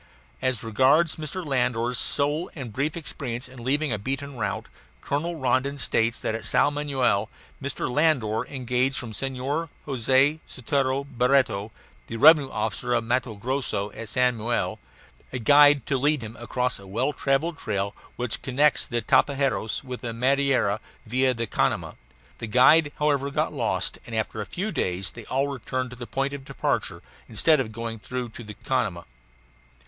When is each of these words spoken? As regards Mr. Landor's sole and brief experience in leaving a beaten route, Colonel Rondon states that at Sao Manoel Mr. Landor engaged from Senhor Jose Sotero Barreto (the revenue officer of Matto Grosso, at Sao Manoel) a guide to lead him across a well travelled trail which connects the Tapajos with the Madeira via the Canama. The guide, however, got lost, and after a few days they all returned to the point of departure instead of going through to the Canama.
As 0.41 0.63
regards 0.63 1.17
Mr. 1.17 1.45
Landor's 1.45 1.99
sole 1.99 2.49
and 2.55 2.73
brief 2.73 2.97
experience 2.97 3.47
in 3.47 3.63
leaving 3.63 3.93
a 3.93 3.99
beaten 3.99 4.35
route, 4.35 4.65
Colonel 4.99 5.35
Rondon 5.35 5.77
states 5.77 6.19
that 6.21 6.33
at 6.33 6.43
Sao 6.43 6.71
Manoel 6.71 7.29
Mr. 7.61 7.87
Landor 7.87 8.43
engaged 8.47 8.95
from 8.95 9.13
Senhor 9.13 9.69
Jose 9.85 10.39
Sotero 10.49 11.03
Barreto 11.05 11.71
(the 12.07 12.17
revenue 12.17 12.49
officer 12.49 12.95
of 12.95 13.03
Matto 13.03 13.35
Grosso, 13.35 13.91
at 13.91 14.09
Sao 14.09 14.31
Manoel) 14.31 14.79
a 15.31 15.37
guide 15.37 15.85
to 15.85 15.99
lead 15.99 16.23
him 16.23 16.35
across 16.37 16.79
a 16.79 16.87
well 16.87 17.13
travelled 17.13 17.59
trail 17.59 17.93
which 18.15 18.41
connects 18.41 18.87
the 18.87 19.03
Tapajos 19.03 19.83
with 19.83 20.01
the 20.01 20.13
Madeira 20.13 20.79
via 21.05 21.35
the 21.35 21.45
Canama. 21.45 21.93
The 22.39 22.47
guide, 22.47 22.91
however, 22.97 23.29
got 23.29 23.53
lost, 23.53 23.99
and 24.07 24.15
after 24.15 24.41
a 24.41 24.47
few 24.47 24.71
days 24.71 25.11
they 25.11 25.25
all 25.25 25.47
returned 25.47 25.91
to 25.91 25.95
the 25.95 26.07
point 26.07 26.33
of 26.33 26.43
departure 26.43 27.03
instead 27.29 27.59
of 27.59 27.71
going 27.71 27.99
through 27.99 28.29
to 28.29 28.43
the 28.43 28.55
Canama. 28.55 29.05